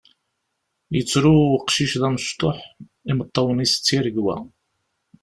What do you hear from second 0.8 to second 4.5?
Yettru uqcic d amecṭuḥ, imeṭṭawen-is d tiregwa.